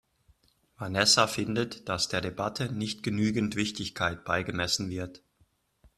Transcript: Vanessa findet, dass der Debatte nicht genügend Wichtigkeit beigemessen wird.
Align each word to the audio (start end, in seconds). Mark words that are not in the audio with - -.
Vanessa 0.77 1.27
findet, 1.27 1.87
dass 1.87 2.07
der 2.07 2.21
Debatte 2.21 2.73
nicht 2.73 3.03
genügend 3.03 3.55
Wichtigkeit 3.55 4.25
beigemessen 4.25 4.89
wird. 4.89 5.21